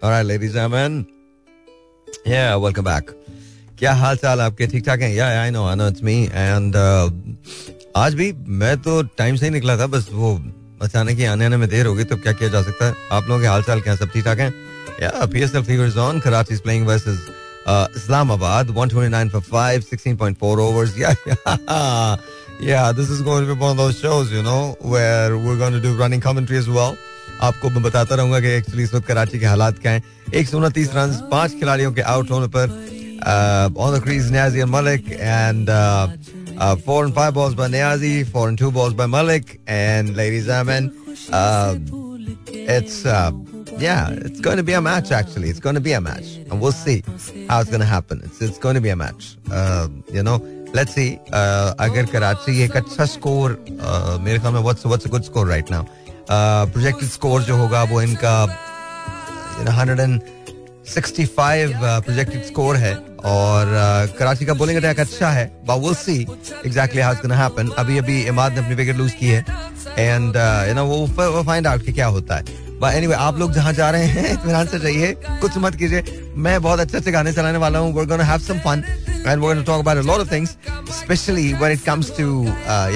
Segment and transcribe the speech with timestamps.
[0.00, 1.06] Alright, ladies and gentlemen.
[2.24, 3.08] Yeah, welcome back.
[3.78, 6.76] क्या हाल चाल आपके ठीक ठाक हैं yeah I know I know it's me and
[7.96, 8.30] आज भी
[8.62, 10.30] मैं तो टाइम से ही निकला था बस वो
[10.82, 13.28] अचानक ही आने आने में देर हो गई तो क्या किया जा सकता है आप
[13.28, 14.52] लोगों के हाल चाल क्या सब ठीक ठाक हैं
[15.02, 17.28] yeah PSL fevers on Karachi is playing versus
[17.98, 22.14] Islamabad 129 for 5 16.4 overs yeah yeah
[22.68, 24.60] yeah this is going to be one of those shows you know
[24.92, 26.96] where we're going to do running commentary as well
[27.42, 30.02] आपको मैं बताता रहूँगा कि actually इस वक्त कराची के हालात क्या हैं
[30.34, 32.70] एक सौ उनतीस रन पाँच खिलाड़ियों के आउट होने पर
[33.78, 35.70] on the crease Niazi Malik and
[36.86, 40.90] four and five balls by Niazi four and two balls by Malik and ladies and
[42.68, 43.32] it's uh,
[43.78, 45.10] yeah, it's going to be a match.
[45.10, 47.02] Actually, it's going to be a match, and we'll see
[47.48, 48.20] how it's going to happen.
[48.24, 49.36] It's it's going to be a match.
[49.50, 50.36] Uh, you know,
[50.74, 51.18] let's see.
[51.32, 55.46] Uh, अगर कराची एक अच्छा score uh, मेरे ख्याल में what's what's a good score
[55.46, 55.86] right now?
[56.30, 58.34] Projected score जो होगा वो इनका
[59.78, 60.20] hundred and
[60.94, 63.66] sixty five projected score है। और
[64.18, 66.20] कराची का बोलिंग अटैक अच्छा है will see
[66.66, 69.44] exactly how it's gonna happen अभी अभी इमाद ने अपनी विकेट लूज की है
[69.98, 70.36] एंड
[70.68, 72.42] यू नो वो फाइंड आउट कि क्या होता है।
[72.80, 76.60] बट एनीवे आप लोग जहाँ जा रहे हैं इत्मीनान से चाहिए कुछ मत कीजिए। मैं
[76.62, 78.84] बहुत अच्छे अच्छे गाने चलाने वाला हूँ। We're going to have some fun
[79.26, 80.56] and we're going to talk about a lot of things
[80.88, 82.26] especially when it comes to
[82.68, 82.88] uh,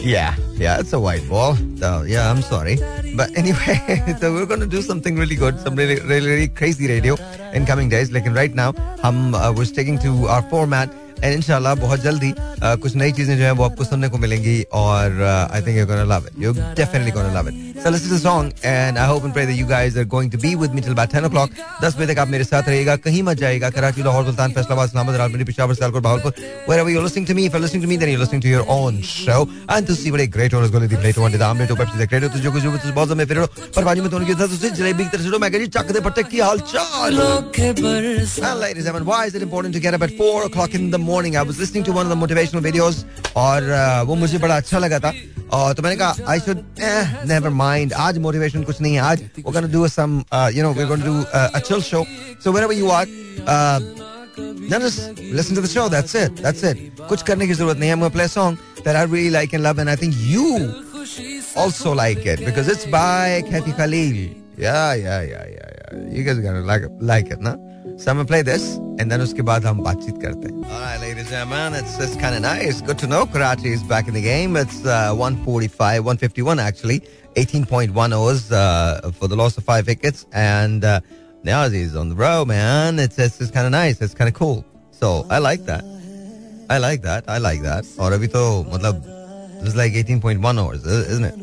[0.00, 1.54] yeah Yeah, it's a white ball.
[1.78, 2.76] So, yeah, I'm sorry.
[3.14, 3.78] But anyway,
[4.20, 7.14] so we're going to do something really good, some really, really, really crazy radio
[7.54, 8.10] in coming days.
[8.10, 10.90] Like right now, hum, uh, we're sticking to our format
[11.22, 14.62] and इंशाल्लाह बहुत जल्दी uh, कुछ नई चीज़ें जो है वो आपको सुनने को मिलेंगी
[14.82, 18.18] और I think you gonna love it you definitely gonna love it so listen to
[18.18, 20.80] song and I hope and pray that you guys are going to be with me
[20.80, 21.50] till about 10 o'clock.
[21.82, 25.18] 10 बजे तक आप मेरे साथ रहिएगा कहीं मत जाइएगा Karachi Lahore Multan Faisalabad Islamabad
[25.20, 26.32] Rawalpindi Peshawar Sialkot Bahawalpur
[26.68, 28.64] wherever you're listening to me if you're listening to me then you're listening to your
[28.68, 29.38] own show.
[29.68, 31.76] And to see what a great one is going to be played one day तो
[31.76, 33.40] Pepsi देख रहे हो तो जो कुछ जो बहुत समय फिर
[33.76, 35.92] पर बाजू में तो उनकी तरफ़ से जलेबी की तरफ़ से मैं कह जी चक
[35.92, 37.20] दे पट्टे की हाल चाल
[38.58, 40.98] ladies and gentlemen why is it important to get up at 4 o'clock in the
[41.08, 43.04] morning I was listening to one of the motivational videos
[43.36, 45.12] और uh, वो मुझे बड़ा अच्छा लगा था
[45.58, 46.64] और तो मैंने कहा आई शुड
[47.28, 51.16] नेवर माइंड आज मोटिवेशन कुछ नहीं है आज uh, you know we're going to do
[51.32, 52.04] uh, a chill show
[52.40, 53.06] so wherever you are
[53.46, 53.78] uh,
[54.70, 57.90] then just listen to the show that's it that's it कुछ करने की ज़रूरत नहीं
[57.90, 60.48] है that I really like and love and I think you
[61.56, 64.20] also like it because it's by Kathy Khalil
[64.56, 67.56] yeah yeah yeah yeah yeah you guys are gonna like it, like it ना
[67.98, 70.62] So I'm gonna play this and then उसके बाद हम बातचीत करते हैं.
[70.62, 72.80] All right, ladies and gentlemen, it's it's kind of nice.
[72.80, 74.56] Good to know Karachi is back in the game.
[74.56, 77.00] It's uh, 145, 151 actually,
[77.36, 81.00] 18.1 overs uh, for the loss of five wickets and uh,
[81.44, 82.98] Niazi is on the row, man.
[82.98, 84.00] It's it's, it's kind of nice.
[84.00, 84.64] It's kind of cool.
[84.90, 85.84] So I like that.
[86.70, 87.24] I like that.
[87.28, 87.84] I like that.
[87.98, 88.42] और अभी तो
[88.72, 89.14] मतलब
[89.62, 91.38] it's like 18.1 overs, isn't it?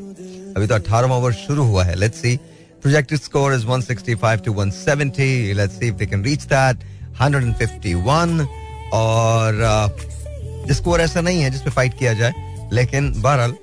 [0.58, 1.96] अभी तो 18 over शुरू हुआ है.
[1.96, 2.38] Let's see.
[2.82, 5.54] Projected score is 165 to 170.
[5.56, 6.84] Let's see if they can reach that.
[7.22, 8.46] 151
[8.94, 12.34] और uh, स्कोर ऐसा नहीं है जिसपे फाइट किया जाए,
[12.74, 13.54] लेकिन बहरहाल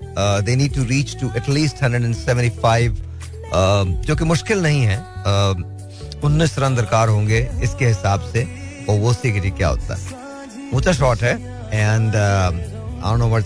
[0.45, 2.97] they need to reach to at least hundred and seventy five
[4.07, 8.43] जो कि मुश्किल नहीं है uh, उन्नीस रन दरकार होंगे इसके हिसाब से,
[8.89, 11.35] और वो सीखिए क्या होता है। ऊँचा शॉट है
[11.73, 13.39] and I know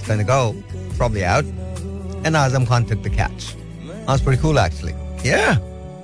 [2.27, 3.55] and Azam Khan take catch
[4.09, 4.93] आज pretty cool actually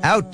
[0.09, 0.31] out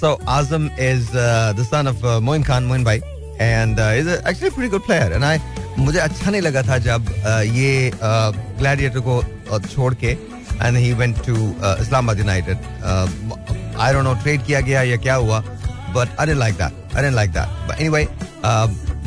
[0.00, 3.00] So Azam is uh, the son of uh, Moin Khan, Moin Bhai,
[3.38, 5.12] and uh, he's a, actually a pretty good player.
[5.12, 5.38] And I
[5.78, 7.90] मुझे अच्छा नहीं लगा था जब uh, ये
[8.58, 10.16] gladiator uh, को uh, छोड़ के
[10.62, 11.34] and he went to
[11.80, 12.58] Islamabad United
[13.80, 15.40] I don't know trade किया गया या क्या हुआ
[15.96, 18.06] but I didn't like that I didn't like that but anyway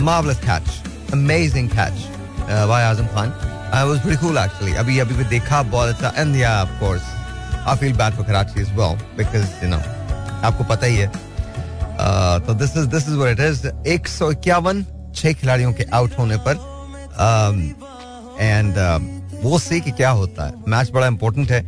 [0.07, 0.69] marvelous catch
[1.15, 2.03] amazing catch
[2.47, 5.95] uh, by Azam Khan uh, it was pretty cool actually अभी अभी भी देखा बहुत
[5.95, 7.09] अच्छा and yeah of course
[7.65, 9.81] I feel bad for Karachi as well because you know
[10.42, 11.06] आपको पता ही है।
[12.46, 14.84] तो this is this is it is एक सौ इक्यावन,
[15.14, 16.54] छह खिलाड़ियों के आउट होने पर
[18.40, 18.74] एंड
[19.42, 21.62] वो सी कि क्या होता है। मैच बड़ा इंपॉर्टेंट है।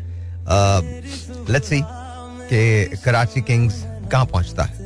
[1.50, 3.83] लेट्स सी कि कराची किंग्स
[4.13, 4.84] कहाँ पहुँचता है।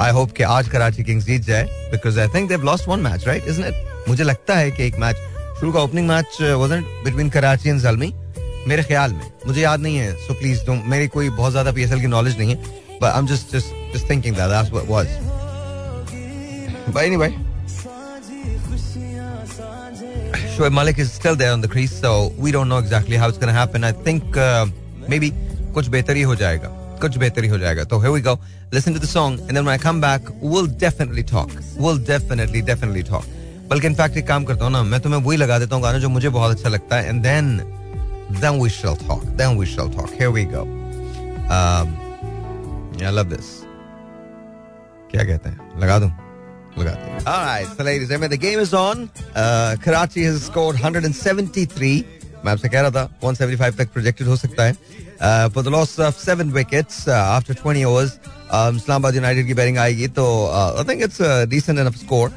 [0.00, 3.26] आई होप कि आज कराची किंग्स जीत जाए because I think they lost one match
[3.26, 5.16] right isn't it मुझे लगता है कि एक मैच
[5.60, 8.12] शुरू का opening match wasn't between Karachi and Zalmi
[8.68, 12.00] मेरे ख्याल में मुझे याद नहीं है सो प्लीज़ डोंट मेरी कोई बहुत ज़्यादा पीएसएल
[12.00, 12.56] की नॉलेज नहीं है
[13.02, 15.06] but I am just just just thinking that that's what was
[16.88, 17.32] but anyway
[20.52, 23.38] Shoaib Malik is still there on the crease, so we don't know exactly how it's
[23.38, 23.84] going to happen.
[23.84, 24.66] I think uh,
[25.08, 25.30] maybe
[25.74, 26.68] कुछ बेहतरी हो जाएगा
[27.00, 28.34] कुछ बेहतरी हो जाएगा तो here we go
[28.72, 32.62] listen to the song and then when I come back we'll definitely talk we'll definitely
[32.72, 33.26] definitely talk
[33.70, 36.08] बल्कि इनफैक्ट एक काम करता हूँ ना मैं तुम्हें वही लगा देता हूँ गाना जो
[36.08, 37.46] मुझे बहुत अच्छा लगता है and then
[38.40, 39.22] then we shall talk.
[39.36, 40.10] Then we shall talk.
[40.10, 40.62] Here we go.
[43.04, 43.46] I love this
[45.10, 45.80] क्या कहते हैं?
[45.80, 46.10] लगा दूँ?
[46.78, 49.10] लगा दूँ। Alright, so ladies and gentlemen, the game is on.
[49.34, 52.04] Uh, Karachi has scored 173.
[52.44, 54.72] मैं आपसे कह रहा था 175 तक प्रोजेक्टेड हो सकता है.
[55.54, 58.12] For the loss of seven wickets after 20 overs
[58.52, 61.18] Islamabad United की बैटिंग आएगी तो I think it's
[61.48, 62.28] decent enough score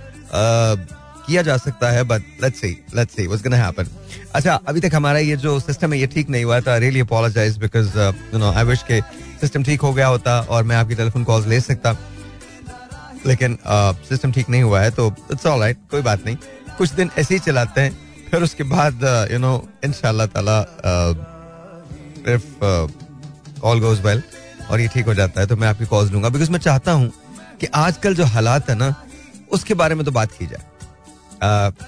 [1.25, 3.87] किया जा सकता है but let's see let's see what's gonna happen
[4.35, 7.57] अच्छा अभी तक हमारा ये जो सिस्टम है ये ठीक नहीं हुआ था। Really apologise
[7.57, 9.01] because you know I wish के
[9.41, 11.95] सिस्टम ठीक हो गया होता और मैं आपकी टेलीफोन कॉल्स ले सकता।
[13.25, 16.35] लेकिन सिस्टम uh, ठीक नहीं हुआ है तो इट्स ऑल राइट कोई बात नहीं।
[16.77, 17.91] कुछ दिन ऐसे ही चलाते हैं
[18.31, 19.53] फिर उसके बाद यू नो
[19.83, 20.59] इन ताला
[22.33, 22.63] इफ़
[23.63, 24.23] ऑल गोज वेल
[24.69, 27.11] और ये ठीक हो जाता है तो मैं आपकी कॉल्स लूँगा बिकॉज़ मैं चाहता हूँ
[27.61, 28.93] कि आजकल जो हालात है ना
[29.51, 30.63] उसके बारे में तो बात की जाए।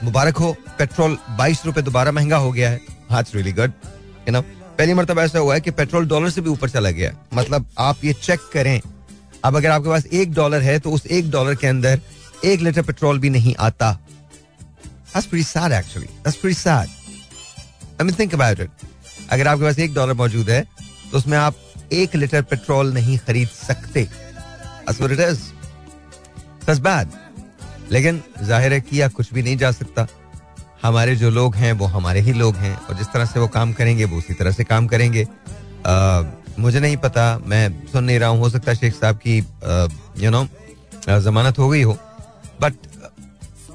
[0.03, 3.71] मुबारक हो, पेट्रोल बाईस रुपए दोबारा महँगा हो गया है। हाँ रियली गुड
[4.27, 4.41] यू नो
[4.77, 8.03] पहली मरतबा ऐसा हुआ है कि पेट्रोल डॉलर से भी ऊपर चला गया मतलब आप
[8.03, 8.81] ये चेक करें,
[9.45, 12.01] अब अगर आपके पास एक डॉलर है तो उस एक डॉलर के अंदर
[12.45, 13.97] एक लीटर पेट्रोल भी नहीं आता.
[19.31, 20.61] अगर आपके पास एक डॉलर मौजूद है
[21.11, 21.55] तो उसमें आप
[21.93, 24.07] एक लीटर पेट्रोल नहीं खरीद सकते।
[24.85, 25.39] That's what it is.
[26.65, 27.07] That's bad.
[27.91, 30.07] लेकिन ज़ाहिर है किया कुछ भी नहीं जा सकता।
[30.83, 33.73] हमारे जो लोग हैं वो हमारे ही लोग हैं और जिस तरह से वो काम
[33.73, 35.23] करेंगे वो उसी तरह से काम करेंगे।
[35.85, 36.23] आ,
[36.59, 39.37] मुझे नहीं पता मैं सुन नहीं रहा हूँ हो सकता शेख साहब की
[40.23, 40.47] यू नो
[41.19, 41.97] जमानत हो गई हो।
[42.61, 42.73] बट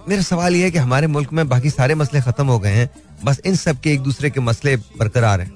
[0.08, 2.88] मेरा सवाल यह है कि हमारे मुल्क में बाकी सारे मसले खत्म हो गए हैं
[3.24, 5.52] बस इन सब के एक दूसरे के मसले बरकरार हैं।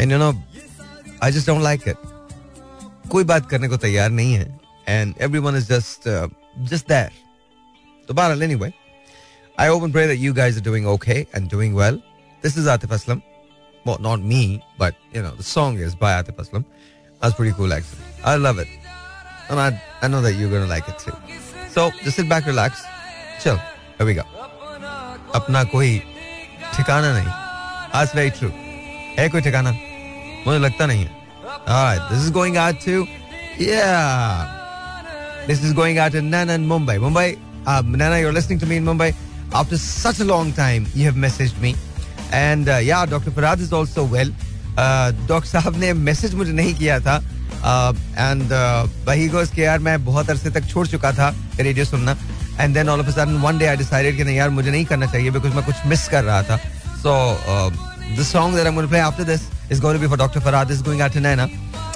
[0.00, 0.32] And you know
[1.24, 1.96] I just don't like it
[3.10, 4.58] कोई बात करने को तैयार नहीं है।
[4.88, 6.08] And everyone is just
[6.70, 7.10] just there
[8.07, 8.73] तो बहरहाल anyway
[9.59, 11.95] I hope and pray that you guys are doing okay and doing well.
[12.41, 13.23] This is Atif Aslam.
[13.85, 16.65] Well, not me, but you know, the song is by Atif Aslam.
[17.21, 18.03] That's pretty cool, actually.
[18.23, 18.67] I love it.
[19.49, 21.15] And I, I know that you're going to like it too.
[21.69, 22.83] So just sit back, relax,
[23.41, 23.57] chill.
[23.97, 24.23] Here we go.
[25.35, 25.97] अपना कोई
[26.75, 27.31] ठिकाना नहीं
[27.93, 28.51] That's very true.
[29.17, 29.71] है कोई ठिकाना
[30.45, 31.15] मुझे लगता नहीं है
[31.67, 33.07] Alright, this is going out to
[33.57, 34.53] yeah.
[35.47, 36.97] This is going out to Nana in Mumbai.
[36.99, 39.14] Mumbai, uh, Nana, you're listening to me in Mumbai.
[39.54, 41.74] After such a long time, you have messaged me.
[42.32, 43.30] And uh, yeah, Dr.
[43.30, 44.32] Farad is also well.
[44.76, 47.16] Doctor साहब ने message मुझे नहीं किया था
[48.18, 48.52] and
[49.06, 51.28] वही गोस के यार मैं बहुत अरसे तक छोड़ चुका था
[51.60, 52.16] रेडियो सुनना
[52.60, 55.06] and then all of sudden one day I decided कि नहीं यार मुझे नहीं करना
[55.12, 56.56] चाहिए बिकॉज़ मैं कुछ मिस कर रहा था
[57.02, 57.12] so
[58.16, 60.18] the song that I am going to play after this is going to be for
[60.18, 61.44] doctor Farad is going out to Naina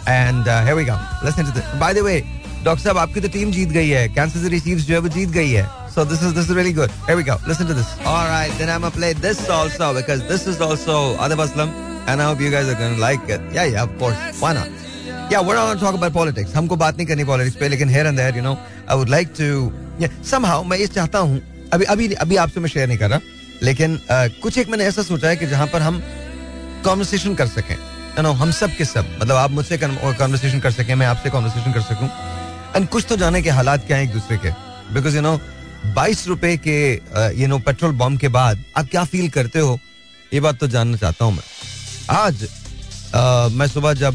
[0.08, 2.18] and here we go listen to this by the way
[2.66, 5.28] doctor साहब आपकी तो team जीत गई है cancer city chiefs जो है वो जीत
[5.40, 5.64] गई है
[5.96, 6.90] So this is this is really good.
[7.04, 7.34] Here we go.
[7.50, 7.92] Listen to this.
[8.08, 10.96] All right, then I'm gonna play this also because this is also
[11.26, 11.70] Adab Aslam,
[12.06, 13.46] and I hope you guys are gonna like it.
[13.58, 14.18] Yeah, yeah, of course.
[14.42, 14.74] Why not?
[15.30, 16.52] Yeah, we're not gonna talk about politics.
[16.56, 18.54] हमको बात नहीं करनी politics पे, लेकिन here and there, you know,
[18.88, 19.48] I would like to.
[20.04, 21.40] Yeah, somehow मैं ये चाहता हूँ.
[21.72, 23.20] अभी अभी अभी आपसे मैं शेयर नहीं कर रहा,
[23.62, 26.02] लेकिन uh, कुछ एक मैंने ऐसा सोचा है कि जहाँ पर हम
[26.84, 30.94] कॉन्वर्सेशन कर सकें यू नो हम सब के सब मतलब आप मुझसे कॉन्वर्सेशन कर सकें
[30.94, 32.10] मैं आपसे कॉन्वर्सेशन कर सकूँ
[32.76, 34.50] एंड कुछ तो जाने के हालात क्या हैं एक दूसरे के?
[34.94, 35.38] बिकॉज़ यू नो
[35.94, 36.76] बाईस रुपए के
[37.40, 39.78] यू नो पेट्रोल बम के बाद आप क्या फील करते हो?
[40.32, 41.42] ये बात तो जानना चाहता हूँ मैं।
[42.16, 44.14] आज uh, मैं सुबह जब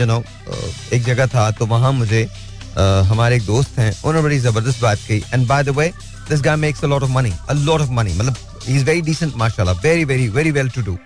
[0.00, 3.90] यू uh, नो uh, एक जगह था तो वहाँ मुझे uh, हमारे एक दोस्त हैं
[3.92, 5.92] उन्होंने बड़ी ज़बरदस्त बात की। And by the way
[6.30, 8.36] this guy makes a lot of money a lot of money मतलब
[8.66, 10.98] ही इज़ वेरी डिसेंट माशाल्लाह very very very well to do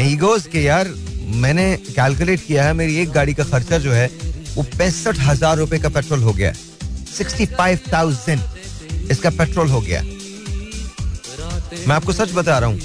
[0.00, 0.94] he goes के यार
[1.42, 4.08] मैंने कैलकुलेट किया है मेरी एक गाड़ी का खर्चा जो है
[4.56, 6.54] वो पैंसठ हज़ार रुपए का पेट्रोल हो गया। है
[7.08, 8.38] 65,000
[9.10, 10.02] इसका पेट्रोल हो गया।
[11.86, 12.80] मैं आपको सच बता रहा हूँ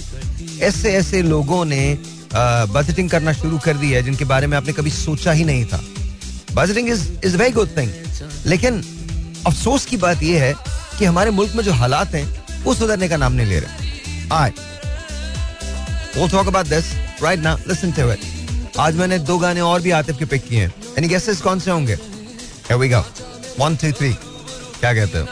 [0.61, 1.97] ऐसे ऐसे लोगों ने
[2.71, 5.79] बजटिंग करना शुरू कर दिया है जिनके बारे में आपने कभी सोचा ही नहीं था।
[6.53, 7.91] Budgeting is is very good thing
[8.45, 8.81] लेकिन
[9.47, 10.53] अफसोस की बात यह है
[10.97, 12.25] कि हमारे मुल्क में जो हालात हैं
[12.63, 13.73] वो सुधरने का नाम नहीं ले रहे।
[14.33, 14.53] आए।
[16.15, 16.85] We'll talk about this
[17.21, 17.55] right now.
[17.69, 18.15] Listen to.
[18.79, 21.71] आज मैंने दो गाने और भी आतिफ के पिक किए हैं। यानी गेसेस कौन से
[21.71, 21.95] होंगे?
[22.67, 23.03] Here we go.
[23.59, 25.25] One two three क्या कहते हो?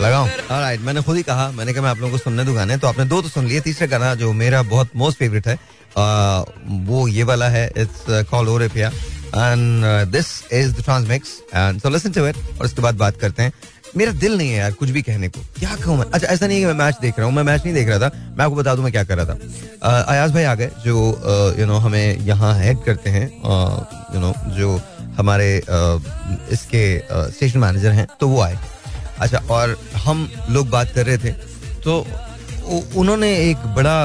[0.00, 2.76] लगाओ। राइट मैंने खुद ही कहा मैंने कहा मैं आप लोगों को सुनने दो गाने
[2.76, 5.58] तो आपने दो तो सुन लिए। तीसरा गाना जो मेरा बहुत मोस्ट फेवरेट है
[5.98, 6.44] आ,
[6.88, 11.90] वो ये वाला है it's call O Re Piya and this is the transmix and so
[11.90, 13.52] listen to it और इसके बाद बात करते हैं।
[13.96, 16.04] मेरा दिल नहीं है यार कुछ भी कहने को। क्या कहूँ मैं?
[16.04, 17.98] अच्छा ऐसा नहीं है कि मैं मैच देख रहा हूँ मैं मैच नहीं देख रहा
[17.98, 21.54] था मैं आपको बता दूँ मैं क्या कर रहा था। अयाज भाई आ गए जो
[21.58, 23.26] यू नो हमें यहाँ हेड करते हैं
[24.14, 24.80] यू नो जो
[25.16, 25.56] हमारे
[26.52, 28.58] इसके स्टेशन मैनेजर हैं तो वो आए।
[29.18, 31.32] अच्छा और हम लोग बात कर रहे थे
[31.84, 31.98] तो
[32.96, 33.96] उन्होंने एक बड़ा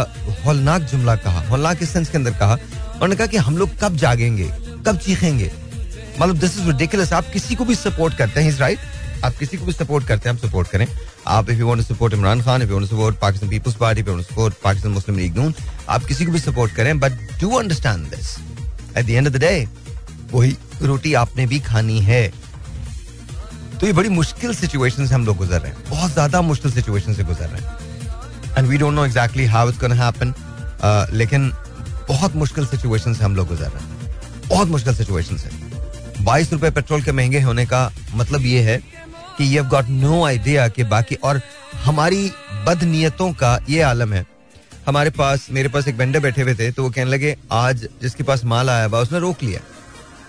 [0.45, 3.95] हौलनाक जुमला कहा, हौलनाक इस सेंस के अंदर कहा, उन्होंने कहा कि हम लोग कब
[3.97, 4.49] जागेंगे,
[4.87, 5.51] कब चीखेंगे?
[6.19, 8.79] मतलब दिस इज़ रिडिकुलस आप किसी को भी सपोर्ट करते हैं राइट
[9.25, 10.85] आप किसी को भी सपोर्ट करते हैं, आप सपोर्ट करें।
[11.27, 13.75] आप if you want to support Imran Khan if you want to support Pakistan Peoples
[13.75, 15.53] Party if you want to support Pakistan Muslim League Noon
[15.89, 17.11] आप किसी को भी सपोर्ट करें but
[17.41, 18.37] do understand this
[18.97, 19.67] at the end of the day
[20.31, 22.27] वही रोटी आपने भी खानी है।
[23.79, 27.13] तो ये बड़ी मुश्किल सिचुएशन से हम लोग गुजर रहे हैं। बहुत ज़्यादा मुश्किल सिचुएशन
[27.13, 30.33] से गुजर रहे हैं। And we don't know exactly how it's happen
[31.13, 31.51] लेकिन
[32.07, 35.49] बहुत मुश्किल सिचुएशन से हम लोग गुजर रहे हैं। बहुत मुश्किल सिचुएशन से।
[36.23, 38.77] बाईस रुपए पेट्रोल के महँगे होने का मतलब ये है
[39.37, 41.41] कि ये गॉट नो आइडिया कि बाकी और
[41.83, 42.31] हमारी
[42.65, 44.25] बदनीयतों का ये आलम है।
[44.87, 48.23] हमारे पास, मेरे पास एक वेंडर बैठे हुए थे तो वो कहने लगे, आज जिसके
[48.23, 49.59] पास माल आया हुआ उसने रोक लिया।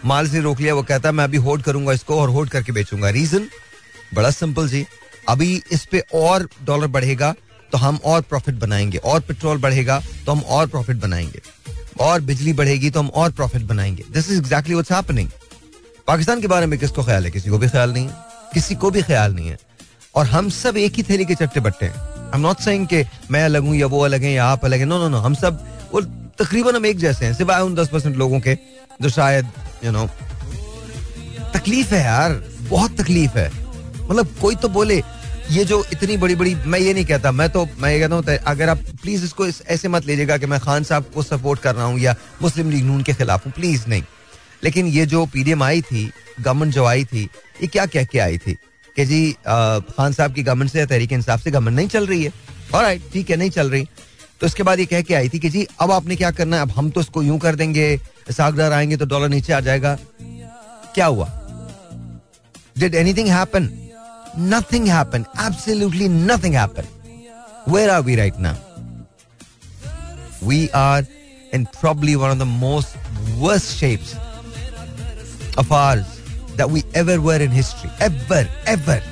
[0.05, 2.73] माल से रोक लिया, वो कहता है, मैं अभी होल्ड करूँगा इसको और होल्ड करके
[2.73, 3.49] बेचूँगा। रीजन
[4.15, 4.87] बड़ा सिंपल जी।
[5.29, 7.35] अभी इस पे और डॉलर बढ़ेगा
[7.73, 11.41] तो हम और प्रॉफिट बनाएँगे। और पेट्रोल बढ़ेगा तो हम और प्रॉफिट बनाएँगे।
[12.01, 15.29] और बिजली बढ़ेगी तो हम और प्रॉफिट बनाएँगे। This is exactly what's happening
[16.07, 17.31] Pakistan के बारे में किसको ख्याल है?
[17.31, 18.15] किसी को भी ख्याल नहीं है।
[18.55, 19.59] किसी को भी ख्याल नहीं है।
[20.15, 23.05] और हम सब एक ही थैली के चट्टे बट्टे हैं। आई एम नॉट सेइंग कि
[23.31, 25.35] मैं अलग हूँ या वो अलग है या आप अलग है। नो नो नो हम
[25.35, 26.01] सब, वो
[26.41, 28.55] तकरीबन हम एक जैसे हैं। सिवाय उन दस परसेंट लोगों के
[29.03, 29.51] जो शायद
[29.85, 30.07] यू नो
[31.55, 33.51] तकलीफ़ है यार बहुत तकलीफ़ है।
[34.11, 35.03] मतलब कोई तो बोले
[35.51, 38.39] ये जो इतनी बड़ी बड़ी मैं ये नहीं कहता मैं तो मैं ये कहता हूँ
[38.47, 41.75] अगर आप प्लीज़ इसको इस, ऐसे मत लीजिएगा कि मैं खान साहब को सपोर्ट कर
[41.75, 44.03] रहा हूँ या मुस्लिम लीग नून के खिलाफ हूँ प्लीज़ नहीं।
[44.65, 47.23] लेकिन ये जो पीडीएम आई थी गवर्नमेंट जो आई थी
[47.63, 48.57] ये क्या कह के आई थी?
[48.97, 52.25] कि जी आ, खान साहब की गवर्नमेंट से तहरीक इंसाफ से गवर्नमेंट नहीं चल रही
[52.25, 52.33] है।
[52.75, 53.89] और ठीक है नहीं चल रही।
[54.41, 56.63] तो उसके बाद ये कह के आई थी कि जी, अब आपने क्या करना है?
[56.63, 59.97] अब हम तो उसको यूँ कर देंगे सागदार आएँगे तो डॉलर नीचे आ जाएगा।
[60.95, 61.27] क्या हुआ?
[62.79, 63.69] Did anything happen
[64.39, 66.85] nothing happen absolutely nothing happen
[67.73, 68.57] where are we right now
[70.49, 71.07] we are
[71.55, 72.97] in probably one of the most
[73.39, 74.15] worst shapes
[75.59, 79.03] of our that we ever were in history ever ever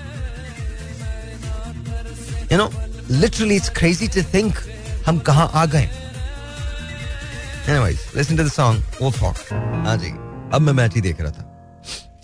[2.52, 2.71] you know
[3.11, 4.54] literally it's crazy to think
[5.06, 5.88] हम कहाँ आ गए.
[7.66, 7.88] हाँ
[10.54, 11.52] अब मैं match ही देख रहा था।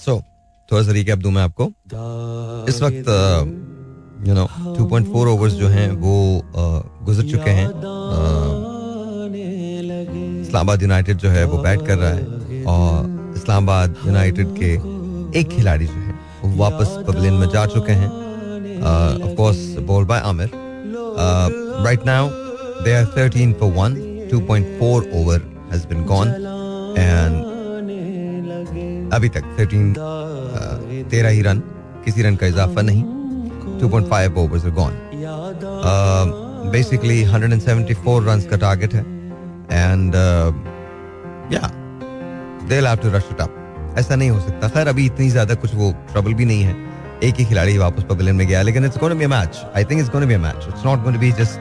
[0.04, 0.22] So,
[0.72, 1.64] थोड़ा सा रिकैप दूँ मैं आपको?
[2.68, 3.04] इस वक्त
[4.28, 7.68] यू नो 2.4 ओवर्स जो हैं वो uh, गुजर चुके हैं।
[10.40, 14.72] इस्लामाबाद यूनाइटेड जो है वो बैट कर रहा है। और इस्लामाबाद यूनाइटेड के
[15.40, 18.10] एक खिलाड़ी जो है वो वापस पवेलियन में जा चुके हैं।
[19.22, 20.50] Of course ball by Aamir
[21.84, 22.41] right now
[22.90, 23.94] are 13 for 1
[24.32, 25.38] 2.4 over
[25.72, 26.28] has been gone
[26.98, 27.32] and
[29.14, 31.58] अभी तक 13 तेरह ही रन,
[32.04, 33.02] किसी रन का इजाफा नहीं.
[33.80, 34.92] 2.5 overs are gone
[36.72, 39.00] basically 174 runs का टारगेट है.
[39.72, 40.14] And
[41.52, 41.70] yeah
[42.68, 44.68] they have to rush it up ऐसा नहीं हो सकता.
[44.68, 46.74] खैर, अभी इतनी ज़्यादा कुछ वो ट्रबल भी नहीं है.
[47.22, 50.10] एक ही खिलाड़ी वापस पवेलियन में गया, लेकिन it's gonna be match I think it's
[50.10, 51.60] gonna be match it's not gonna be just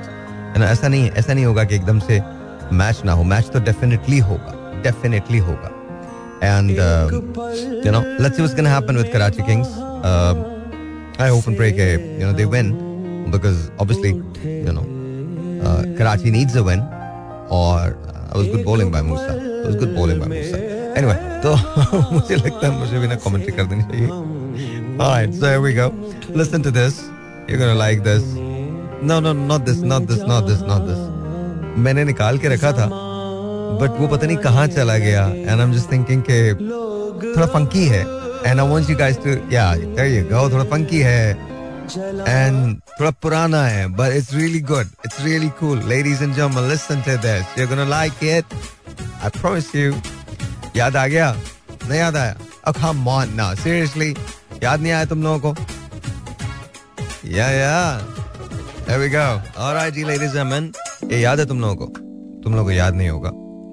[0.57, 2.21] ऐसा नहीं ऐसा नहीं होगा कि एकदम से
[2.77, 3.23] मैच ना हो.
[3.23, 4.53] मैच तो डेफिनेटली होगा
[4.83, 5.71] डेफिनेटली होगा.
[6.43, 9.67] And you know let's see what's gonna happen with Karachi Kings
[11.21, 11.91] I hope and pray के
[12.21, 12.71] you know they win
[13.31, 14.09] because obviously
[14.67, 14.83] you know
[15.97, 16.79] Karachi needs a win
[17.59, 20.57] और I was good bowling by Musa I was good bowling by Musa
[20.99, 21.55] anyway तो
[22.13, 24.39] मुझे लगता है मुझे भी ना commentary कर देनी चाहिए
[25.03, 25.83] Alright, so here we go.
[26.39, 26.97] Listen to this.
[27.47, 28.25] You're gonna like this.
[29.03, 30.99] No, no, not this, not this, not this, not this.
[31.85, 32.85] मैंने निकाल के रखा था
[33.81, 37.85] बट वो पता नहीं कहाँ चला गया and I am just thinking के थोड़ा फंकी
[37.87, 38.01] है
[38.45, 41.29] and I want you guys to yeah there you go थोड़ा फंकी है
[42.27, 47.01] एंड थोड़ा पुराना है but it's really good it's really cool ladies and gentleman listen
[47.07, 48.45] to this you are gonna like it
[49.23, 49.93] I promise you
[50.75, 51.35] याद आ गया?
[51.89, 52.35] नहीं याद आया?
[52.67, 54.15] अब कम ऑन ना सीरियसली
[54.63, 55.61] याद नहीं आया तुम लोगों को?
[57.25, 57.75] या या
[58.81, 59.41] There we go.
[59.57, 60.75] All right, ji ladies and gentlemen,
[61.11, 61.85] ये याद है तुम लोगों को?
[62.41, 63.31] तुम लोगों को याद नहीं होगा।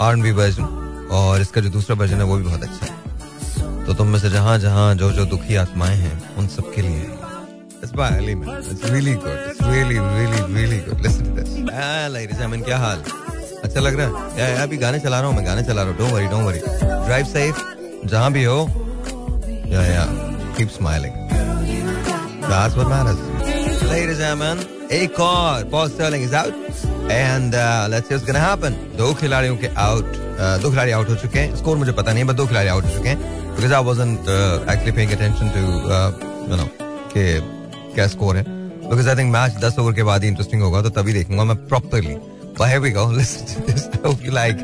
[0.00, 3.84] R and B version और इसका जो दूसरा वर्जन है वो भी बहुत अच्छा है।
[3.86, 7.10] तो तुम में से जहाँ जहाँ जो जो दुखी आत्माएँ हैं, उन सबके लिए
[12.62, 13.04] क्या हाल?
[13.64, 14.56] अच्छा लग रहा है?
[14.62, 15.98] अभी गाने चला रहा हूँ मैं, गाने चला रहा हूँ।
[16.30, 16.58] डोंट वरी
[17.06, 17.56] ड्राइव सेफ़
[18.06, 18.68] जहाँ भी हो,
[19.66, 20.04] या या
[20.56, 21.14] कीप स्माइलिंग
[24.92, 26.54] एक और pause selling is out
[27.10, 27.54] and
[27.90, 31.56] let's see gonna happen दो खिलाड़ियों के आउट uh, दो खिलाड़ी आउट हो चुके हैं।
[31.56, 33.18] स्कोर मुझे पता नहीं बट दो खिलाड़ी आउट हो चुके हैं।
[33.56, 34.18] Because I wasn't
[34.70, 36.68] actually paying attention to you know
[37.14, 37.24] के,
[37.94, 38.44] क्या स्कोर है।
[38.88, 41.56] Because I think match 10 over के बाद ही इंटरेस्टिंग होगा तो तभी देखूँगा मैं
[41.68, 44.56] properly but here we go listen to this hope you like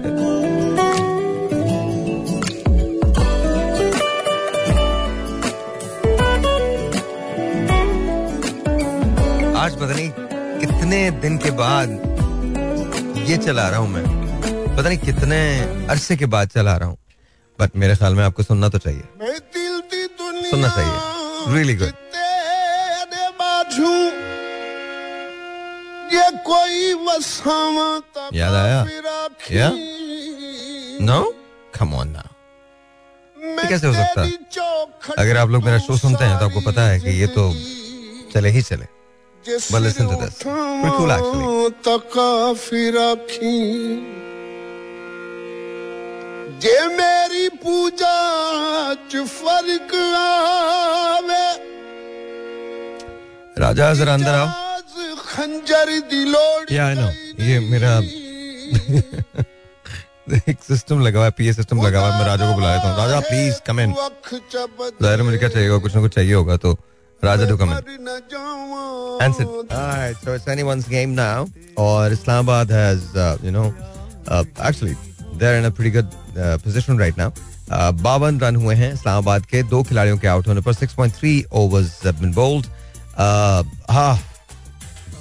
[9.65, 10.11] आज पता नहीं
[10.61, 11.89] कितने दिन के बाद
[13.25, 14.05] ये चला रहा हूँ मैं।
[14.77, 15.39] पता नहीं कितने
[15.91, 16.97] अरसे के बाद चला रहा हूँ।
[17.59, 19.05] बट मेरे ख्याल में आपको सुनना तो चाहिए।
[20.51, 22.03] सुनना चाहिए। रियली गुड
[26.15, 26.93] ये कोई
[28.35, 28.81] याद आया?
[29.53, 29.71] या?
[31.01, 31.23] नो
[31.79, 34.23] कम ऑन नाउ कैसे हो सकता?
[34.23, 34.33] है
[35.19, 37.53] अगर आप लोग मेरा शो सुनते हैं तो आपको पता है कि ये तो
[38.35, 38.87] चले ही चले।
[39.45, 40.43] But listen to this.
[40.43, 41.69] Pretty cool actually.
[46.65, 48.17] जे मेरी पूजा
[49.11, 51.47] च फ़र्क आवे।
[53.61, 54.49] राजा जरा अंदर आओ।
[55.29, 57.09] खंजर दिलोड़ या आई नो
[57.45, 57.99] ये मेरा
[60.49, 62.89] एक सिस्टम लगा हुआ है पीए सिस्टम लगा हुआ है मैं राजा को बुला लेता
[62.89, 66.77] हूँ राजा प्लीज़ कम इन ज़ाहिर मुझे क्या चाहिए कुछ ना कुछ चाहिए होगा तो
[67.25, 67.57] राजा टू
[71.79, 72.73] और इस्लामाबाद
[78.03, 82.15] बावन रन हुए हैं इस्लामाबाद के दो खिलाड़ियों के आउट होने पर 6.3 ओवर्स हैव
[82.15, 82.67] बीन बोल्ड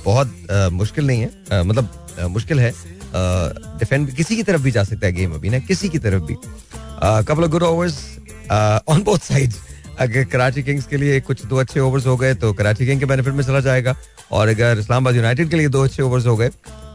[0.05, 2.73] बहुत uh, मुश्किल नहीं है। uh, मतलब uh, मुश्किल है।
[3.79, 6.35] डिफेंड किसी की तरफ़ भी जा सकता है गेम अभी ना किसी की तरफ़ भी।
[7.03, 8.17] Couple of good overs
[8.87, 9.59] on both sides
[9.99, 13.05] अगर कराची किंग्स के लिए कुछ दो अच्छे ओवर्स हो गए तो कराची किंग के
[13.05, 13.95] बेनिफिट में चला जाएगा।
[14.31, 16.49] और अगर इस्लामाबाद यूनाइटेड के लिए दो अच्छे ओवर्स हो गए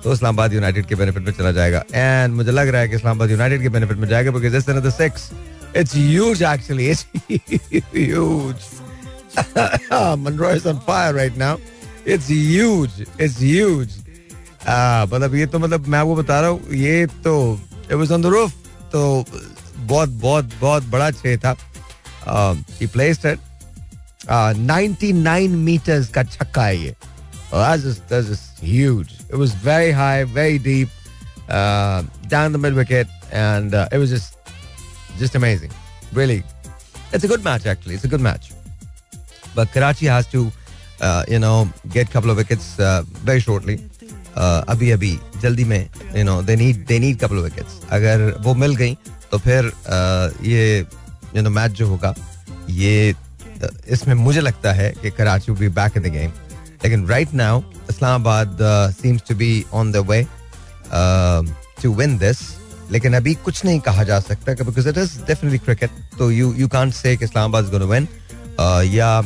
[0.04, 3.30] तो इस्लामाबाद यूनाइटेड के बेनिफिट में चला जाएगा। एंड मुझे लग रहा है कि इस्लामाबाद
[3.30, 5.30] यूनाइटेड के बेनिफिट में जाएगा because this the six
[5.76, 7.06] it's huge actually it's
[7.94, 8.56] huge
[10.20, 11.56] Monroe is on fire right now.
[12.04, 12.94] It's huge.
[13.24, 13.92] It's huge.
[15.12, 18.32] मतलब ये तो मतलब मैं आपको बता रहा हूँ, ये तो it was on the
[18.34, 18.50] roof.
[18.92, 19.24] तो
[19.78, 21.54] बहुत बहुत बहुत बड़ा छे था।
[22.25, 23.39] Um, he placed it.
[24.27, 26.95] Uh, 99 meters ka chakka hai ye.
[27.51, 29.13] Oh, that's just, that's just huge.
[29.29, 30.89] It was very high, very deep,
[31.49, 34.37] uh, down the mid wicket, and uh, it was just
[35.19, 35.71] just amazing.
[36.13, 36.43] Really,
[37.11, 37.95] it's a good match actually.
[37.95, 38.51] It's a good match.
[39.55, 40.51] But Karachi has to,
[41.01, 43.79] uh, you know, get a couple of wickets uh, very shortly.
[44.35, 47.73] Uh, अभी अभी जल्दी में you know they need they need couple of wickets.
[47.91, 48.97] अगर वो मिल गई
[49.31, 50.85] तो फिर uh, ये
[51.36, 52.14] यू नो मैच जो होगा,
[52.70, 53.14] ये
[53.88, 56.30] इसमें मुझे लगता है कि Karachi be back in the game
[56.84, 58.58] लेकिन right now Islamabad
[59.00, 60.26] seems to be on the way
[61.82, 62.38] to win this
[62.90, 66.68] लेकिन अभी कुछ नहीं कहा जा सकता because it is definitely cricket तो you you
[66.68, 68.08] can't say Islamabad is going to win
[68.94, 69.20] या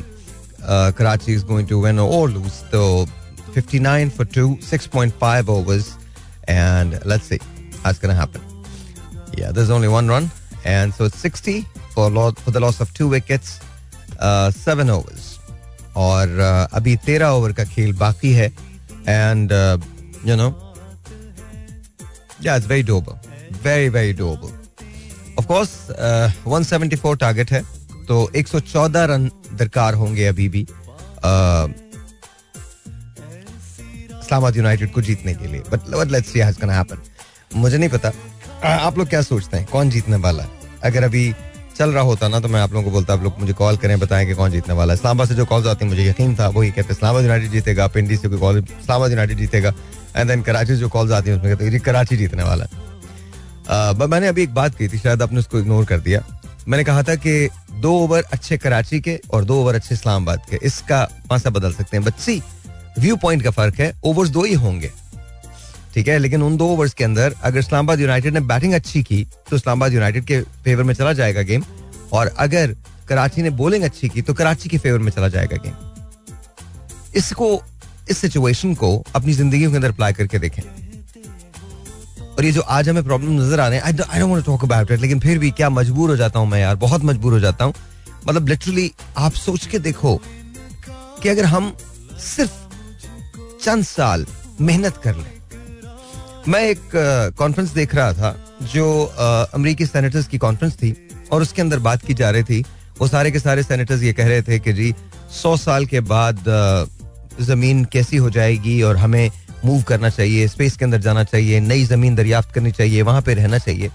[0.98, 2.84] Karachi is going to win और लूज तो
[3.54, 5.88] 59 for 2 6.5 overs,
[6.48, 7.38] and let's see
[7.82, 8.40] how it's going to happen.
[9.38, 10.28] Yeah, there's only one run,
[10.64, 12.08] and so it's 60 for
[12.48, 13.50] the loss of two wickets,
[14.18, 15.28] uh, seven overs.
[15.96, 18.46] और uh, अभी तेरह over का खेल बाकी है।
[19.08, 19.52] And
[20.26, 20.48] you know
[22.46, 23.14] it's very doable
[23.64, 24.50] very very doable
[25.38, 25.70] of course
[26.48, 27.62] 174 target है
[28.08, 30.66] तो 114 run दरकार होंगे अभी भी
[34.22, 37.02] इस्लामाबाद यूनाइटेड को जीतने के लिए। But let's see it's happen
[37.56, 38.12] मुझे नहीं पता।
[38.68, 39.66] आप लोग क्या सोचते हैं?
[39.66, 40.50] कौन जीतने वाला है?
[40.84, 41.34] अगर अभी
[41.72, 43.98] चल रहा होता ना तो मैं आप लोगों को बोलता, आप लोग मुझे कॉल करें,
[44.00, 46.48] बताएँ कि कौन जीतने वाला है। इस्लामाबाद से जो कॉल्स आती है, मुझे यकीन था,
[46.48, 49.72] वही कहते इस्लामाबाद यूनाइटेड जीतेगा, पिंडी से कोई कॉल इस्लामाबाद यूनाइटेड जीतेगा
[50.16, 54.42] एंड देन कराची जो कॉल्स आती है, उसमें कहते कराची जीतने वाला है। मैंने अभी
[54.42, 56.22] एक बात की थी, शायद आपने उसको इग्नोर कर दिया।
[56.68, 60.58] मैंने कहा था कि दो ओवर अच्छे कराची के और दो ओवर अच्छे इस्लामाबाद के,
[60.62, 62.42] इसका पासा बदल सकते हैं। सी
[62.98, 64.90] व्यू पॉइंट का फ़र्क है ओवर्स दो ही होंगे।
[65.94, 66.18] ठीक है?
[66.18, 69.92] लेकिन उन दो ओवर्स के अंदर अगर इस्लामाबाद यूनाइटेड ने बैटिंग अच्छी की तो इस्लामाबाद
[69.92, 71.64] यूनाइटेड के फेवर में चला जाएगा गेम
[72.12, 72.76] और अगर
[73.08, 75.74] कराची ने बॉलिंग अच्छी की तो कराची के फेवर में चला जाएगा गेम
[77.14, 77.60] इसको,
[78.10, 80.62] इस सिचुएशन को अपनी ज़िंदगी के अंदर अप्लाई करके देखें।
[82.28, 84.64] और ये जो आज हमें प्रॉब्लम नज़र आ रहे हैं I don't want to talk
[84.64, 87.40] about it लेकिन फिर भी क्या मजबूर हो जाता हूँ मैं यार, बहुत मजबूर हो
[87.40, 87.74] जाता हूँ।
[88.28, 90.16] मतलब लिटरली आप सोच के देखो
[91.22, 91.72] कि अगर हम
[92.20, 92.52] सिर्फ़
[93.64, 94.26] चंद साल
[94.60, 95.31] मेहनत कर लें
[96.48, 96.90] मैं एक
[97.38, 100.94] कॉन्फ्रेंस uh, देख रहा था जो uh, अमेरिकी सेनेटर्स की कॉन्फ्रेंस थी
[101.32, 102.64] और उसके अंदर बात की जा रही थी।
[103.00, 104.94] वो सारे के सारे सेनेटर्स ये कह रहे थे कि जी
[105.32, 106.44] सौ साल के बाद
[107.40, 109.30] ज़मीन कैसी हो जाएगी और हमें
[109.64, 113.36] मूव करना चाहिए स्पेस के अंदर जाना चाहिए नई ज़मीन दरियाफ्त करनी चाहिए वहाँ पर
[113.36, 113.90] रहना चाहिए।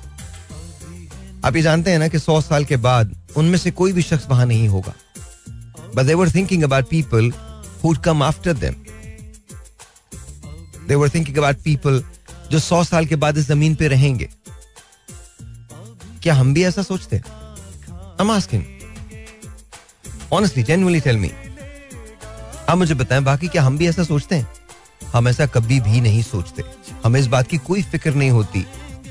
[1.45, 4.25] आप ये जानते हैं ना कि सौ साल के बाद उनमें से कोई भी शख्स
[4.29, 4.93] वहाँ नहीं होगा।
[5.95, 7.31] But they're thinking about people
[7.83, 8.75] who come after them
[10.87, 12.03] they were thinking about people
[12.51, 14.29] जो सौ साल के बाद इस ज़मीन पे रहेंगे।
[16.23, 17.23] क्या हम भी ऐसा सोचते हैं.
[20.33, 21.29] Honestly, genuinely tell me.
[22.69, 24.47] आप मुझे बताएँ बाकी क्या हम भी ऐसा सोचते हैं?
[25.13, 26.63] हम ऐसा कभी भी नहीं सोचते।
[27.05, 28.65] हमें इस बात की कोई फ़िक्र नहीं होती।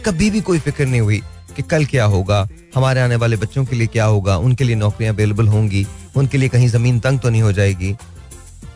[0.07, 1.23] कभी भी कोई फ़िक्र नहीं हुई
[1.57, 5.15] कि कल क्या होगा हमारे आने वाले बच्चों के लिए क्या होगा उनके लिए नौकरियाँ
[5.15, 7.93] अवेलेबल होंगी उनके लिए कहीं ज़मीन तंग तो नहीं हो जाएगी।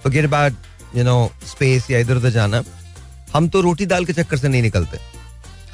[0.02, 0.52] Forget about
[0.96, 2.62] you know space या इधर उधर जाना।
[3.34, 4.98] हम तो रोटी दाल के चक्कर से नहीं निकलते।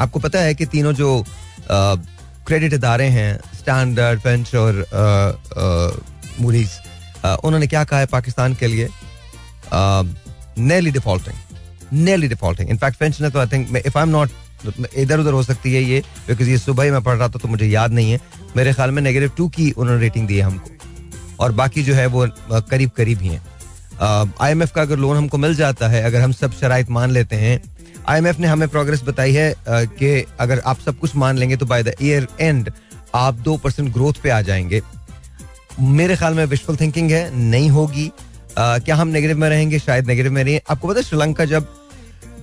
[0.00, 1.24] आपको पता है कि तीनों जो
[2.46, 4.84] क्रेडिट इदारे हैं स्टैंडर्ड बेंच और
[6.40, 6.70] मूरीज
[7.44, 8.88] उन्होंने क्या कहा है पाकिस्तान के लिए?
[10.58, 14.30] Nearly defaulting nearly defaulting in fact bench ने तो I think if I am not
[14.96, 17.48] इधर उधर हो सकती है ये बिकॉज़ ये सुबह ही मैं पढ़ रहा था तो
[17.48, 18.20] मुझे याद नहीं है।
[18.56, 20.70] मेरे ख्याल में नेगेटिव टू की उन्होंने रेटिंग दी है हमको।
[21.40, 22.26] और बाकी जो है वो
[22.70, 23.40] करीब करीब ही है।
[24.02, 27.10] आई एम एफ़ का अगर लोन हमको मिल जाता है अगर हम सब शराइत मान
[27.10, 27.76] लेते हैं
[28.08, 31.82] आईएमएफ ने हमें प्रोग्रेस बताई है कि अगर आप सब कुछ मान लेंगे तो बाय
[31.82, 32.72] द ईयर एंड
[33.14, 34.82] आप दो परसेंट ग्रोथ पे आ जाएँगे।
[35.80, 38.12] मेरे ख्याल में विशफुल थिंकिंग है नहीं होगी।
[38.58, 39.78] आ, क्या हम नेगेटिव में रहेंगे?
[39.78, 41.68] शायद नेगेटिव में रहिए आपको पता है श्रीलंका जब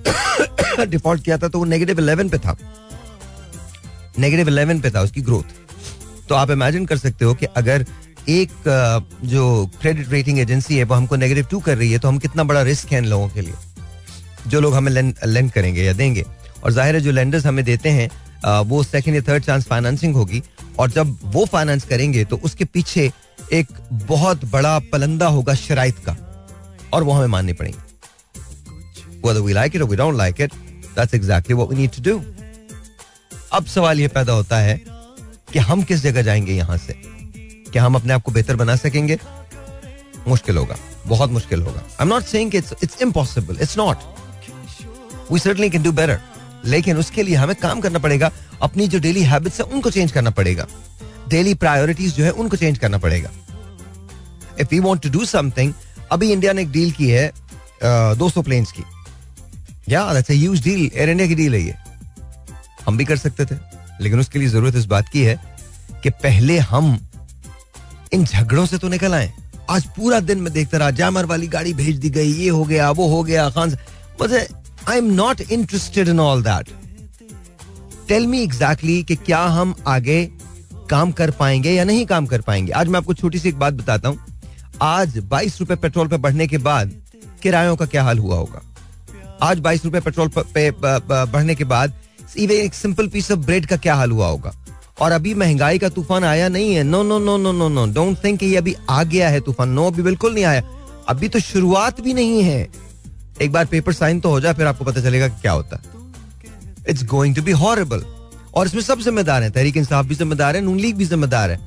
[0.80, 2.56] डिफ़ॉल्ट किया था तो वो नेगेटिव इलेवन पे था।
[4.18, 5.42] नेगेटिव इलेवन पे था उसकी ग्रोथ
[6.28, 7.86] तो आप इमेजिन कर सकते हो कि अगर
[8.28, 8.50] एक
[9.24, 12.44] जो क्रेडिट रेटिंग एजेंसी है, वो हमको नेगेटिव टू कर रही है तो हम कितना
[12.44, 13.54] बड़ा रिस्क है इन लोगों के लिए?
[14.46, 16.24] जो लोग हमें लेंड करेंगे या देंगे।
[16.64, 18.10] और ज़ाहिर है, जो लेंडर्स हमें देते हैं
[18.64, 20.42] वो सेकेंड या थर्ड चांस फाइनेंसिंग होगी।
[20.78, 23.10] और जब वो फाइनेंस करेंगे तो उसके पीछे
[23.52, 23.68] एक
[24.04, 26.16] बहुत बड़ा पलंदा होगा शराइत का,
[26.92, 27.78] और वो हमें माननी पड़ेगी।
[29.22, 30.54] Whether we like it or we don't like it,
[30.96, 32.20] that's exactly what we need to do
[33.52, 34.80] अब सवाल ये पैदा होता है
[35.52, 36.94] कि हम किस जगह जाएँगे यहाँ से?
[37.74, 39.18] क्या हम अपने आप को बेहतर बना सकेंगे?
[40.28, 43.96] मुश्किल होगा, बहुत मुश्किल होगा। I am not saying it's it's impossible it's not
[45.30, 46.20] we certainly can do better
[46.64, 48.30] लेकिन उसके लिए हमें काम करना पड़ेगा,
[48.62, 50.66] अपनी जो डेली हैबिट्स है, उनको चेंज करना पड़ेगा।
[51.28, 53.30] डेली प्रायोरिटीज जो है, उनको चेंज करना पड़ेगा।
[54.60, 55.72] If you want to do something
[56.12, 57.32] अभी इंडिया ने एक डील की है
[58.18, 58.84] दो सौ प्लेन्स की।
[59.88, 61.74] Yeah that's a huge deal Air India की डील है ये।
[62.86, 63.54] हम भी कर सकते थे,
[64.00, 65.38] लेकिन उसके लिए ज़रूरत इस बात की है
[66.02, 66.96] कि पहले हम
[68.14, 69.32] इन झगड़ों से तो निकल आए।
[69.70, 72.90] आज पूरा दिन में देखता रहा, जामर वाली गाड़ी भेज दी गई, ये हो गया,
[72.90, 73.76] वो हो गया, खान
[74.20, 74.46] मुझे
[74.88, 76.68] I am not interested in all that
[78.08, 80.24] tell me exactly कि क्या हम आगे
[80.90, 83.74] काम कर पाएँगे या नहीं काम कर पाएँगे। आज मैं आपको छोटी सी एक बात
[83.74, 84.18] बताता हूँ।
[84.82, 86.92] आज बाईस रुपए पेट्रोल पे बढ़ने के बाद
[87.42, 88.62] किरायों का क्या हाल हुआ होगा?
[89.42, 91.94] आज बाईस रुपए पेट्रोल पे बढ़ने के बाद
[92.38, 94.54] एक सिंपल पीस ऑफ़ ब्रेड का क्या हाल हुआ होगा?
[94.98, 98.22] और अभी महँगाई का तूफ़ान आया नहीं है। No no no no no no don't
[98.24, 100.62] think ये अभी आ गया है तूफ़ान। नो अभी बिल्कुल नहीं आया।
[101.08, 102.68] अभी तो शुरुआत भी नहीं है।
[103.42, 105.82] एक बार पेपर साइन तो हो जाए फिर आपको पता चलेगा क्या होता है।
[106.88, 108.04] It's going to be horrible
[108.54, 111.58] और इसमें सब जिम्मेदार हैं। तहरीक इंसाफ भी जिम्मेदार है नून लीग भी जिम्मेदार है।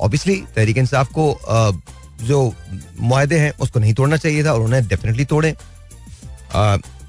[0.00, 1.74] ऑब्वियसली तहरीक इंसाफ को uh,
[2.18, 2.54] जो
[3.00, 5.54] माहदे हैं उसको नहीं तोड़ना चाहिए था और उन्हें डेफिनेटली तोड़े।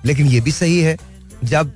[0.05, 0.97] लेकिन ये भी सही है
[1.43, 1.71] जब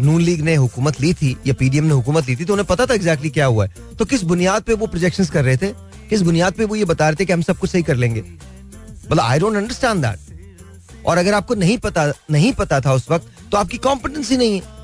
[0.00, 2.86] नून लीग ने हुकूमत ली थी, या पीडीएम ने हुकूमत ली थी तो उन्हें पता
[2.86, 5.72] था एग्जैक्टली क्या हुआ है। तो किस बुनियाद पे वो प्रोजेक्शन कर रहे थे?
[6.10, 8.20] किस बुनियाद पे वो ये बता रहे थे कि हम सब कुछ सही कर लेंगे?
[8.20, 13.26] मतलब आई डोंट अंडरस्टैंड दैट और अगर आपको नहीं पता नहीं पता था उस वक्त
[13.52, 14.76] तो आपकी कॉम्पिटेंसी नहीं है।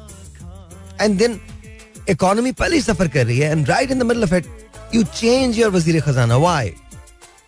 [1.01, 1.41] एंड देन
[2.11, 4.47] इकोनॉमी पहले ही सफ़र कर रही है and right in the middle of it
[4.95, 6.73] you change your वज़ीर खजाना वाई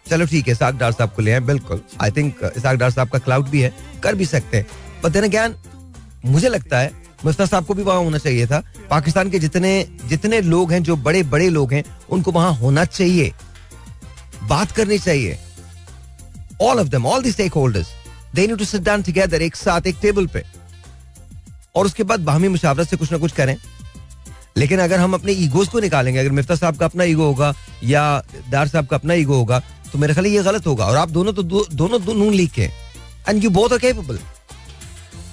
[0.07, 3.09] चलो ठीक है, इसाक डार साहब को ले आए, बिल्कुल। आई थिंक इसाक डार साहब
[3.09, 4.66] का क्लाउड भी है, कर भी सकते हैं।
[5.03, 5.55] पर देन अगेन
[6.27, 6.91] मुझे लगता है
[7.25, 9.71] मुस्ता साहब को भी वहाँ होना चाहिए था। पाकिस्तान के जितने
[10.05, 13.33] जितने लोग हैं जो बड़े बड़े लोग हैं उनको वहाँ होना चाहिए।
[14.43, 15.39] बात करनी चाहिए।
[16.62, 17.89] All of them all the stakeholders
[18.35, 20.45] they need to sit down together एक साथ एक टेबल पे।
[21.75, 23.57] और उसके बाद बाहमी मुशावरत से कुछ ना कुछ करें।
[24.57, 27.53] लेकिन अगर हम अपने ईगोज को निकालेंगे अगर मिफ्ता साहब का अपना ईगो होगा
[27.85, 28.05] या
[28.51, 29.59] दार साहब का अपना ईगो होगा
[29.93, 32.51] तो मेरे ख्याल ये गलत होगा। और आप दोनों तो दो, दोनों दो नून लीग
[32.51, 32.71] के
[33.29, 34.19] and you both are capable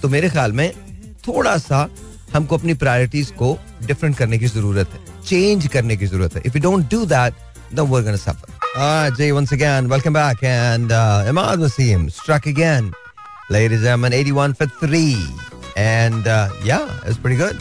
[0.02, 0.72] तो मेरे ख्याल में
[1.27, 1.89] थोड़ा सा
[2.35, 6.57] हमको अपनी प्रायोरिटीज को डिफरेंट करने की जरूरत है चेंज करने की जरूरत है if
[6.57, 7.47] you don't do that
[7.79, 8.47] then we're going to suffer.
[8.83, 10.45] Ah, Jay, once again, welcome back.
[10.51, 12.87] And uh, Imad Wasim struck again.
[13.57, 15.03] Ladies and gentlemen, 81 for 3.
[15.83, 17.61] And uh, yeah, it was pretty good.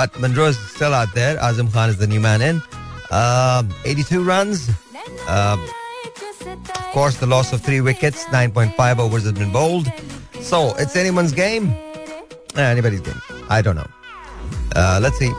[0.00, 1.36] But Monroe is still out there.
[1.50, 2.62] Azam Khan is the new man in.
[3.10, 4.64] Uh, 82 runs.
[5.28, 5.58] Uh,
[6.96, 9.86] course, the loss of three wickets, 9.5 overs has been bowled.
[10.40, 11.76] So it's anyone's game.
[12.53, 13.21] Uh, anybody's game.
[13.49, 13.87] I don't know.
[14.75, 15.31] Uh, let's see.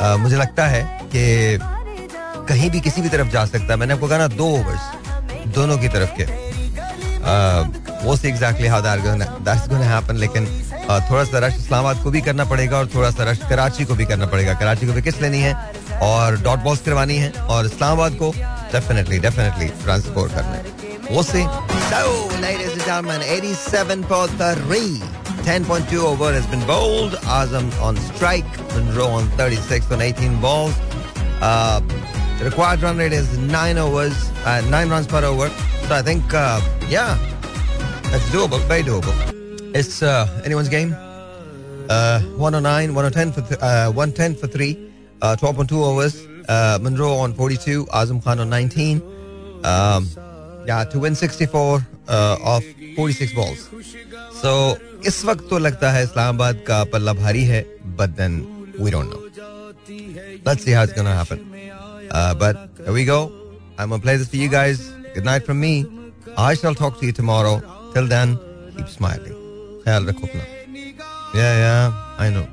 [0.00, 0.82] Uh, मुझे लगता है
[1.14, 1.58] कि
[2.48, 5.78] कहीं भी किसी भी तरफ़ जा सकता है। मैंने आपको कहा ना दो ओवर्स दोनों
[5.78, 6.24] की तरफ़ के।
[8.04, 12.20] वो see exactly how that's gonna happen लेकिन uh, थोड़ा सा रश इस्लामाबाद को भी
[12.20, 15.40] करना पड़ेगा और थोड़ा सा रश कराची को भी करना पड़ेगा। कराची को विकेट्स लेनी
[15.40, 15.54] है?
[16.02, 18.32] और डॉट बॉल्स करवानी है और इस्लामाबाद को
[18.72, 20.64] डेफिनेटली डेफिनेटली ट्रांसपोर्ट करना है।
[21.10, 21.42] वो से
[25.44, 25.96] So, ladies and gentlemen, 87 for 3.
[25.96, 27.12] 10.2 over has been bowled.
[27.12, 28.74] Azam on strike.
[28.74, 30.74] Monroe on 36 on 18 balls.
[31.40, 31.80] Uh,
[32.38, 35.48] the required run rate is 9 overs, uh, 9 runs per over.
[35.88, 37.18] So I think, uh, yeah,
[38.04, 39.12] that's doable, very doable.
[39.74, 40.94] It's uh, anyone's game.
[41.88, 44.92] Uh, 109, 110 for, th- uh, 110 for 3.
[45.22, 46.26] Uh, 12.2 overs.
[46.82, 47.86] Monroe on 42.
[47.86, 49.02] Azam Khan on 19.
[49.64, 50.08] Um,
[50.66, 52.62] yeah, to win 64 uh, of
[52.96, 53.60] 46 balls.
[54.42, 54.52] So
[55.06, 57.60] इस वक्त तो लगता है इस्लामाबाद का पल्ला भारी है
[57.98, 58.36] but then
[58.80, 59.18] we don't know
[60.48, 61.38] let's see how it's gonna happen
[62.42, 63.18] but here we go
[63.80, 64.80] I am play this for you guys
[65.16, 65.74] good night from me
[66.38, 67.60] I shall talk to you tomorrow
[67.94, 68.34] till then
[68.76, 71.74] keep smiling ख्याल रखो अपना या या
[72.20, 72.46] I no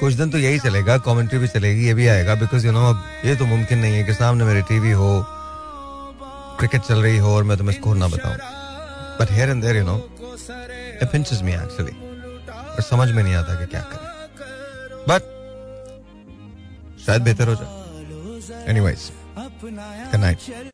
[0.00, 3.04] कुछ दिन तो यही चलेगा कमेंट्री भी चलेगी ये भी आएगा बिकॉज़ यू नो अब
[3.24, 5.10] ये तो मुमकिन नहीं है कि सामने मेरे टीवी हो
[6.58, 8.36] क्रिकेट चल रही हो और मैं तुम्हें स्कोर ना बताऊँ।
[9.20, 9.96] But here and there you know
[11.02, 11.92] it pinches me actually
[12.50, 14.12] और समझ में नहीं आता कि क्या करें।
[15.08, 15.22] बट
[17.06, 20.72] शायद बेहतर हो जाए। Anyways good night